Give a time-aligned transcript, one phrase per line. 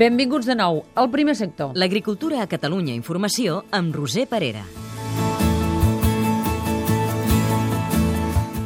[0.00, 1.74] Benvinguts de nou al primer sector.
[1.76, 4.62] L'agricultura a Catalunya Informació amb Roser Parera.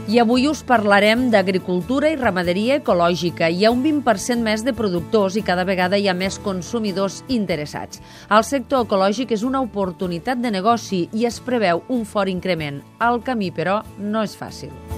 [0.06, 3.50] I avui us parlarem d'agricultura i ramaderia ecològica.
[3.50, 7.98] Hi ha un 20% més de productors i cada vegada hi ha més consumidors interessats.
[8.30, 12.84] El sector ecològic és una oportunitat de negoci i es preveu un fort increment.
[13.02, 14.93] El camí, però, no és fàcil.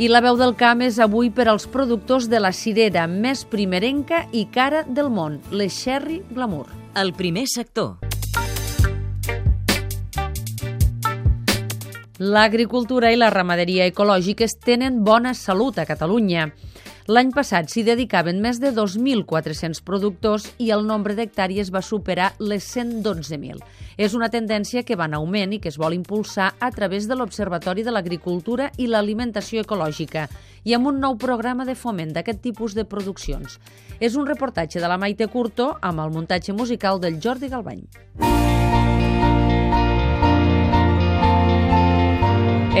[0.00, 4.22] I la veu del camp és avui per als productors de la cirera més primerenca
[4.32, 6.70] i cara del món, les Sherry Glamour.
[6.96, 7.98] El primer sector.
[12.16, 16.48] L'agricultura i la ramaderia ecològiques tenen bona salut a Catalunya.
[17.10, 22.68] L'any passat s'hi dedicaven més de 2.400 productors i el nombre d'hectàrees va superar les
[22.76, 23.58] 112.000.
[23.98, 27.18] És una tendència que va en augment i que es vol impulsar a través de
[27.18, 30.28] l'Observatori de l'Agricultura i l'Alimentació Ecològica
[30.62, 33.58] i amb un nou programa de foment d'aquest tipus de produccions.
[33.98, 37.88] És un reportatge de la Maite Curto amb el muntatge musical del Jordi Galbany.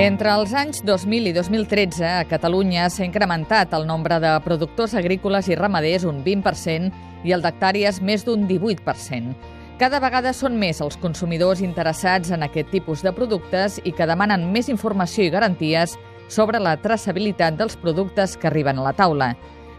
[0.00, 5.50] Entre els anys 2000 i 2013, a Catalunya s'ha incrementat el nombre de productors agrícoles
[5.50, 6.86] i ramaders un 20%
[7.28, 9.34] i el d'hectàrees més d'un 18%.
[9.76, 14.48] Cada vegada són més els consumidors interessats en aquest tipus de productes i que demanen
[14.54, 15.98] més informació i garanties
[16.32, 19.34] sobre la traçabilitat dels productes que arriben a la taula.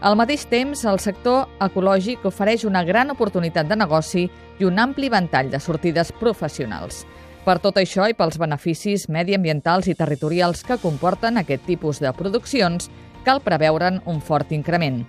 [0.06, 5.10] Al mateix temps, el sector ecològic ofereix una gran oportunitat de negoci i un ampli
[5.10, 7.02] ventall de sortides professionals.
[7.42, 12.86] Per tot això i pels beneficis mediambientals i territorials que comporten aquest tipus de produccions,
[13.26, 15.00] cal preveure'n un fort increment.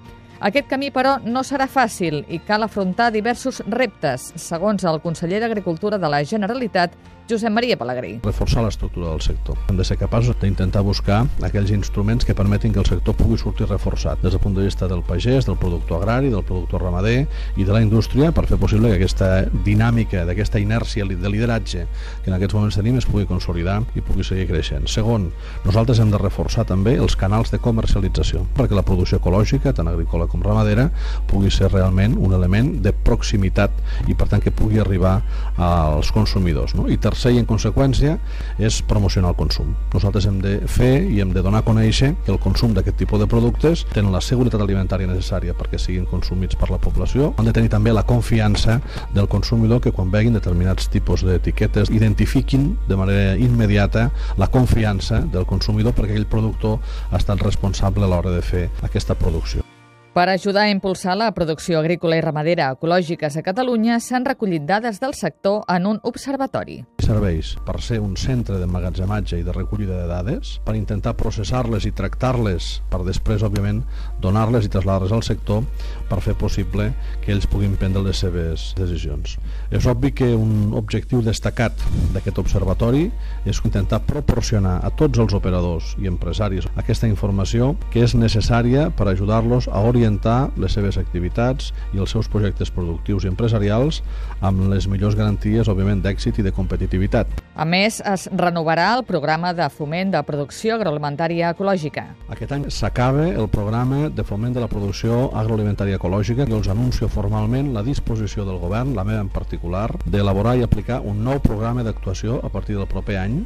[0.42, 6.00] Aquest camí, però, no serà fàcil i cal afrontar diversos reptes, segons el conseller d'Agricultura
[6.02, 6.98] de la Generalitat,
[7.30, 8.20] Josep Maria Pellegrí.
[8.22, 9.56] Reforçar l'estructura del sector.
[9.72, 13.70] Hem de ser capaços d'intentar buscar aquells instruments que permetin que el sector pugui sortir
[13.70, 17.64] reforçat des del punt de vista del pagès, del productor agrari, del productor ramader i
[17.64, 21.86] de la indústria per fer possible que aquesta dinàmica, d'aquesta inèrcia de lideratge
[22.24, 24.90] que en aquests moments tenim es pugui consolidar i pugui seguir creixent.
[24.92, 25.30] Segon,
[25.64, 30.28] nosaltres hem de reforçar també els canals de comercialització perquè la producció ecològica, tant agrícola
[30.28, 30.90] com ramadera,
[31.32, 33.72] pugui ser realment un element de proximitat
[34.12, 35.22] i per tant que pugui arribar
[35.56, 36.76] als consumidors.
[36.76, 36.92] No?
[36.92, 38.18] I tercer i en conseqüència
[38.60, 39.74] és promocionar el consum.
[39.94, 43.22] Nosaltres hem de fer i hem de donar a conèixer que el consum d'aquest tipus
[43.22, 47.34] de productes tenen la seguretat alimentària necessària perquè siguin consumits per la població.
[47.38, 48.80] Han de tenir també la confiança
[49.14, 55.46] del consumidor que quan veguin determinats tipus d'etiquetes identifiquin de manera immediata la confiança del
[55.46, 56.80] consumidor perquè aquell productor
[57.12, 59.73] ha estat responsable a l'hora de fer aquesta producció.
[60.14, 65.00] Per ajudar a impulsar la producció agrícola i ramadera ecològiques a Catalunya, s'han recollit dades
[65.02, 66.84] del sector en un observatori.
[67.02, 71.92] Serveix per ser un centre d'emmagatzematge i de recollida de dades, per intentar processar-les i
[71.98, 73.82] tractar-les, per després, òbviament,
[74.22, 75.66] donar-les i traslladar-les al sector
[76.12, 76.92] per fer possible
[77.26, 79.40] que ells puguin prendre les seves decisions.
[79.74, 81.74] És obvi que un objectiu destacat
[82.14, 83.08] d'aquest observatori
[83.50, 89.10] és intentar proporcionar a tots els operadors i empresaris aquesta informació que és necessària per
[89.10, 94.02] ajudar-los a orientar orientar les seves activitats i els seus projectes productius i empresarials
[94.44, 97.28] amb les millors garanties, òbviament, d'èxit i de competitivitat.
[97.56, 102.06] A més, es renovarà el programa de foment de producció agroalimentària ecològica.
[102.34, 107.08] Aquest any s'acaba el programa de foment de la producció agroalimentària ecològica i els anuncio
[107.08, 111.84] formalment la disposició del govern, la meva en particular, d'elaborar i aplicar un nou programa
[111.84, 113.44] d'actuació a partir del proper any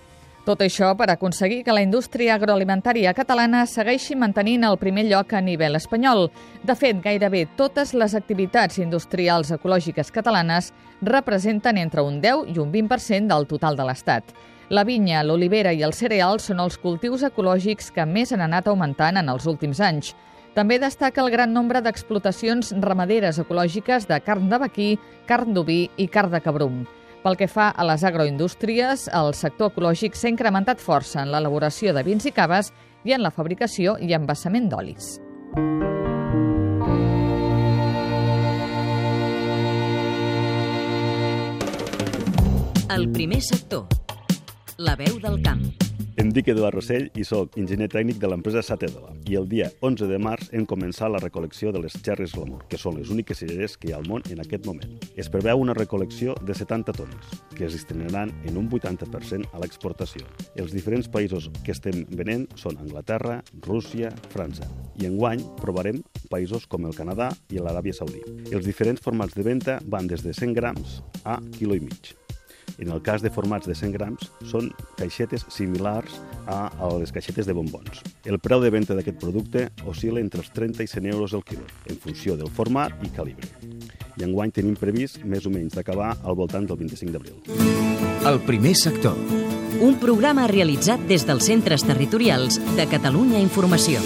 [0.47, 5.41] tot això per aconseguir que la indústria agroalimentària catalana segueixi mantenint el primer lloc a
[5.43, 6.29] nivell espanyol.
[6.63, 10.71] De fet, gairebé totes les activitats industrials ecològiques catalanes
[11.01, 14.31] representen entre un 10 i un 20% del total de l'Estat.
[14.71, 19.19] La vinya, l'olivera i el cereal són els cultius ecològics que més han anat augmentant
[19.19, 20.13] en els últims anys.
[20.55, 24.93] També destaca el gran nombre d'explotacions ramaderes ecològiques de carn de vaquí,
[25.27, 26.85] carn d'oví i carn de cabrum.
[27.27, 31.99] Pel que fa a les agroindústries, el sector ecològic s'ha incrementat força en l'elaboració de
[32.07, 32.69] vins i caves
[33.03, 35.17] i en la fabricació i embassament d'olis.
[42.95, 44.06] El primer sector.
[44.77, 45.63] La veu del camp.
[46.21, 50.05] Em dic Eduard Rossell i sóc enginyer tècnic de l'empresa Satedola i el dia 11
[50.11, 53.73] de març hem començat la recol·lecció de les Cherries Glamour, que són les úniques cireres
[53.73, 54.93] que hi ha al món en aquest moment.
[55.17, 60.29] Es preveu una recol·lecció de 70 tones, que es destinaran en un 80% a l'exportació.
[60.53, 64.69] Els diferents països que estem venent són Anglaterra, Rússia, França.
[65.01, 68.21] I enguany provarem països com el Canadà i l'Aràbia Saudí.
[68.53, 72.13] Els diferents formats de venda van des de 100 grams a quilo i mig.
[72.77, 74.69] En el cas de formats de 100 grams, són
[74.99, 78.03] caixetes similars a, a les caixetes de bombons.
[78.25, 81.65] El preu de venda d'aquest producte oscil·la entre els 30 i 100 euros el quilo,
[81.89, 83.49] en funció del format i calibre.
[84.17, 87.37] I enguany tenim previst més o menys d'acabar al voltant del 25 d'abril.
[88.27, 89.17] El primer sector.
[89.81, 94.01] Un programa realitzat des dels centres territorials de Catalunya Informació.